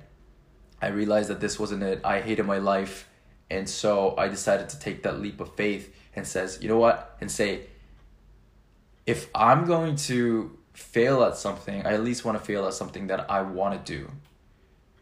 I 0.85 0.89
realized 0.89 1.31
that 1.31 1.41
this 1.41 1.59
wasn't 1.59 1.83
it. 1.83 2.01
I 2.05 2.21
hated 2.21 2.45
my 2.45 2.59
life, 2.59 3.09
and 3.51 3.69
so 3.69 4.15
I 4.19 4.29
decided 4.29 4.69
to 4.71 4.79
take 4.79 5.03
that 5.05 5.19
leap 5.19 5.41
of 5.41 5.55
faith 5.55 5.95
and 6.15 6.27
says, 6.27 6.59
you 6.61 6.69
know 6.69 6.79
what, 6.79 7.17
and 7.21 7.31
say, 7.31 7.69
if 9.07 9.29
I'm 9.35 9.65
going 9.65 9.97
to 9.97 10.59
fail 10.75 11.23
at 11.25 11.37
something, 11.37 11.87
I 11.87 11.95
at 11.95 12.05
least 12.05 12.25
want 12.25 12.39
to 12.39 12.45
fail 12.45 12.67
at 12.67 12.75
something 12.75 13.07
that 13.07 13.31
I 13.31 13.41
want 13.43 13.85
to 13.85 13.93
do. 13.97 14.11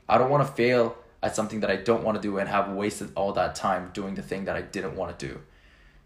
I 0.09 0.18
don't 0.18 0.30
want 0.30 0.47
to 0.47 0.52
fail 0.52 0.97
at 1.23 1.37
something 1.37 1.61
that 1.61 1.71
I 1.71 1.76
don't 1.76 2.02
want 2.02 2.16
to 2.16 2.23
do 2.23 2.38
and 2.38 2.49
have 2.49 2.71
wasted 2.71 3.12
all 3.14 3.32
that 3.35 3.54
time 3.54 3.90
doing 3.92 4.14
the 4.14 4.23
thing 4.23 4.47
that 4.47 4.56
I 4.56 4.62
didn't 4.62 4.97
want 4.97 5.16
to 5.18 5.26
do. 5.26 5.40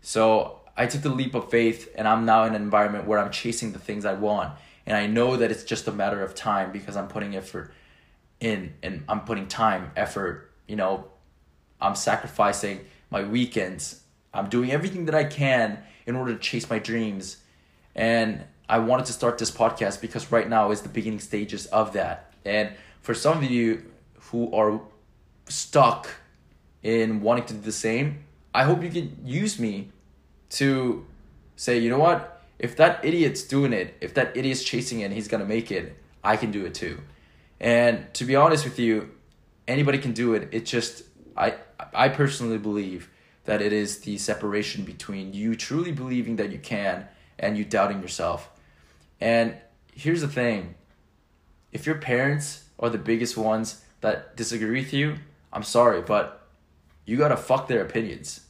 So 0.03 0.61
I 0.77 0.87
took 0.87 1.03
the 1.03 1.09
leap 1.09 1.35
of 1.35 1.51
faith 1.51 1.93
and 1.97 2.07
I'm 2.07 2.27
now 2.27 2.45
in 2.45 2.55
an 2.55 2.63
environment 2.63 3.07
where 3.07 3.19
I'm 3.19 3.31
chasing 3.31 3.73
the 3.73 3.79
things 3.79 4.05
I 4.05 4.13
want. 4.13 4.53
And 4.85 4.97
I 4.97 5.07
know 5.07 5.37
that 5.37 5.51
it's 5.51 5.65
just 5.65 5.89
a 5.89 5.93
matter 5.93 6.23
of 6.23 6.35
time 6.35 6.71
because 6.71 6.97
I'm 6.97 7.09
putting 7.09 7.35
effort 7.35 7.73
in 8.41 8.75
and 8.83 9.05
I'm 9.09 9.23
putting 9.23 9.49
time, 9.49 9.91
effort, 9.97 10.53
you 10.69 10.77
know, 10.77 11.07
I'm 11.81 11.95
sacrificing 11.95 12.85
my 13.11 13.25
weekends. 13.25 14.03
I'm 14.35 14.49
doing 14.49 14.71
everything 14.71 15.07
that 15.07 15.15
I 15.15 15.25
can 15.25 15.79
in 16.07 16.15
order 16.15 16.35
to 16.35 16.39
chase 16.39 16.69
my 16.69 16.79
dreams. 16.79 17.39
And 17.95 18.45
I 18.69 18.79
wanted 18.79 19.07
to 19.07 19.13
start 19.13 19.39
this 19.39 19.51
podcast 19.51 20.01
because 20.01 20.31
right 20.31 20.49
now 20.49 20.71
is 20.71 20.83
the 20.83 20.89
beginning 20.89 21.21
stages 21.21 21.67
of 21.67 21.95
that. 21.95 22.33
And 22.45 22.73
for 23.07 23.15
some 23.15 23.39
of 23.39 23.45
you 23.45 23.85
who 24.33 24.53
are 24.53 24.81
stuck 25.49 26.09
in 26.83 27.21
wanting 27.21 27.45
to 27.45 27.55
do 27.55 27.61
the 27.61 27.71
same, 27.71 28.25
I 28.53 28.65
hope 28.65 28.83
you 28.83 28.91
can 28.91 29.17
use 29.25 29.61
me 29.61 29.93
to 30.59 31.07
say, 31.55 31.79
you 31.79 31.89
know 31.89 32.01
what? 32.01 32.43
If 32.59 32.75
that 32.79 33.05
idiot's 33.05 33.45
doing 33.45 33.73
it, 33.73 33.95
if 34.01 34.15
that 34.15 34.37
idiot's 34.37 34.65
chasing 34.65 35.03
it 35.03 35.05
and 35.05 35.15
he's 35.15 35.29
gonna 35.29 35.45
make 35.45 35.71
it, 35.71 35.97
I 36.25 36.37
can 36.37 36.51
do 36.51 36.67
it 36.67 36.75
too. 36.75 36.99
And 37.61 38.13
to 38.15 38.25
be 38.25 38.35
honest 38.35 38.65
with 38.65 38.81
you, 38.81 39.13
anybody 39.69 39.99
can 39.99 40.13
do 40.13 40.35
it. 40.35 40.49
It 40.51 40.67
just 40.67 41.05
I 41.37 41.55
I 41.95 42.09
personally 42.09 42.59
believe 42.59 43.09
that 43.45 43.63
it 43.63 43.73
is 43.73 44.01
the 44.01 44.19
separation 44.19 44.85
between 44.85 45.33
you 45.33 45.55
truly 45.55 45.93
believing 45.93 46.35
that 46.37 46.51
you 46.51 46.59
can 46.59 47.07
and 47.39 47.57
you 47.57 47.65
doubting 47.65 48.03
yourself. 48.03 48.51
And 49.21 49.55
here's 49.95 50.23
the 50.23 50.29
thing. 50.43 50.75
If 51.71 51.87
your 51.87 51.99
parents 51.99 52.65
are 52.79 52.91
the 52.91 52.99
biggest 52.99 53.37
ones 53.37 53.83
that 54.01 54.37
disagree 54.37 54.81
with 54.81 54.93
you, 54.93 55.17
I'm 55.53 55.63
sorry, 55.63 56.03
but 56.03 56.47
you 57.05 57.17
gotta 57.17 57.37
fuck 57.37 57.69
their 57.69 57.83
opinions. 57.83 58.41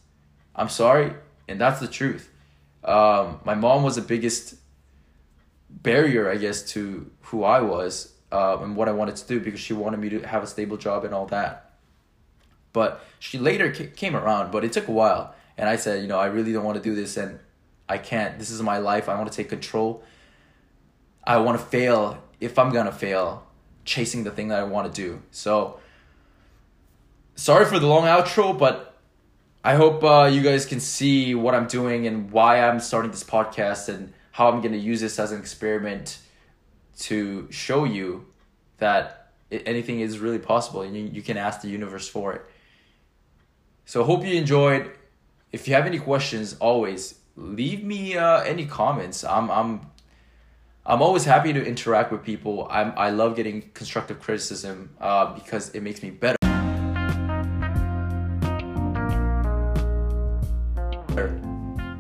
I'm 0.54 0.68
sorry, 0.68 1.12
and 1.48 1.60
that's 1.60 1.80
the 1.80 1.88
truth. 1.88 2.30
Um, 2.82 3.40
my 3.44 3.54
mom 3.54 3.82
was 3.82 3.96
the 3.96 4.02
biggest 4.02 4.56
barrier, 5.68 6.30
I 6.30 6.36
guess, 6.36 6.62
to 6.72 7.10
who 7.22 7.44
I 7.44 7.60
was 7.60 8.12
uh, 8.32 8.58
and 8.60 8.76
what 8.76 8.88
I 8.88 8.92
wanted 8.92 9.16
to 9.16 9.26
do 9.26 9.40
because 9.40 9.60
she 9.60 9.72
wanted 9.72 9.98
me 9.98 10.08
to 10.10 10.20
have 10.20 10.42
a 10.42 10.46
stable 10.46 10.76
job 10.76 11.04
and 11.04 11.14
all 11.14 11.26
that. 11.26 11.74
But 12.72 13.04
she 13.18 13.38
later 13.38 13.70
came 13.70 14.14
around, 14.14 14.52
but 14.52 14.64
it 14.64 14.72
took 14.72 14.88
a 14.88 14.92
while. 14.92 15.34
And 15.56 15.68
I 15.68 15.76
said, 15.76 16.02
you 16.02 16.08
know, 16.08 16.18
I 16.18 16.26
really 16.26 16.52
don't 16.52 16.64
want 16.64 16.76
to 16.76 16.82
do 16.82 16.94
this 16.94 17.16
and 17.16 17.38
I 17.88 17.98
can't. 17.98 18.38
This 18.38 18.50
is 18.50 18.60
my 18.62 18.78
life. 18.78 19.08
I 19.08 19.14
want 19.16 19.30
to 19.30 19.36
take 19.36 19.48
control. 19.48 20.02
I 21.24 21.38
want 21.38 21.58
to 21.58 21.64
fail 21.64 22.22
if 22.40 22.58
I'm 22.58 22.70
going 22.70 22.86
to 22.86 22.92
fail 22.92 23.45
chasing 23.86 24.24
the 24.24 24.30
thing 24.30 24.48
that 24.48 24.58
I 24.58 24.64
want 24.64 24.92
to 24.92 25.02
do. 25.02 25.22
So, 25.30 25.80
sorry 27.36 27.64
for 27.64 27.78
the 27.78 27.86
long 27.86 28.04
outro, 28.04 28.58
but 28.58 28.98
I 29.64 29.74
hope 29.74 30.04
uh, 30.04 30.28
you 30.30 30.42
guys 30.42 30.66
can 30.66 30.80
see 30.80 31.34
what 31.34 31.54
I'm 31.54 31.66
doing 31.66 32.06
and 32.06 32.30
why 32.30 32.60
I'm 32.60 32.80
starting 32.80 33.10
this 33.10 33.24
podcast 33.24 33.88
and 33.88 34.12
how 34.32 34.50
I'm 34.50 34.60
going 34.60 34.72
to 34.72 34.78
use 34.78 35.00
this 35.00 35.18
as 35.18 35.32
an 35.32 35.40
experiment 35.40 36.18
to 36.98 37.50
show 37.50 37.84
you 37.84 38.26
that 38.78 39.32
anything 39.50 40.00
is 40.00 40.18
really 40.18 40.38
possible 40.38 40.82
and 40.82 40.94
you, 40.94 41.04
you 41.04 41.22
can 41.22 41.36
ask 41.36 41.62
the 41.62 41.68
universe 41.68 42.08
for 42.08 42.34
it. 42.34 42.42
So, 43.86 44.04
hope 44.04 44.24
you 44.24 44.34
enjoyed. 44.34 44.90
If 45.52 45.68
you 45.68 45.74
have 45.74 45.86
any 45.86 46.00
questions, 46.00 46.56
always 46.58 47.20
leave 47.36 47.84
me 47.84 48.16
uh, 48.16 48.40
any 48.40 48.66
comments. 48.66 49.22
I'm 49.22 49.50
I'm 49.50 49.82
I'm 50.88 51.02
always 51.02 51.24
happy 51.24 51.52
to 51.52 51.66
interact 51.66 52.12
with 52.12 52.22
people. 52.22 52.68
I'm 52.70 52.92
I 52.96 53.10
love 53.10 53.34
getting 53.34 53.70
constructive 53.74 54.20
criticism 54.20 54.90
uh, 55.00 55.34
because 55.34 55.70
it 55.70 55.82
makes 55.82 56.00
me 56.00 56.10
better. 56.10 56.36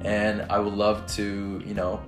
And 0.04 0.42
I 0.42 0.60
would 0.60 0.74
love 0.74 1.04
to, 1.16 1.60
you 1.66 1.74
know, 1.74 2.00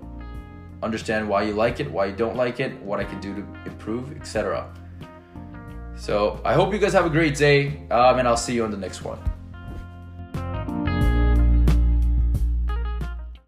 understand 0.81 1.29
why 1.29 1.43
you 1.43 1.55
like 1.55 1.81
it, 1.81 1.91
why 1.91 2.07
you 2.07 2.15
don't 2.15 2.37
like 2.37 2.61
it, 2.61 2.81
what 2.81 3.01
I 3.01 3.05
can 3.05 3.21
do 3.21 3.35
to 3.35 3.41
improve, 3.67 4.17
etc. 4.17 4.73
So 5.97 6.41
I 6.45 6.55
hope 6.55 6.73
you 6.73 6.79
guys 6.79 6.93
have 6.93 7.07
a 7.07 7.11
great 7.11 7.35
day, 7.35 7.83
um, 7.91 8.21
and 8.21 8.29
I'll 8.29 8.37
see 8.37 8.55
you 8.55 8.63
on 8.63 8.71
the 8.71 8.77
next 8.77 9.03
one. 9.03 9.19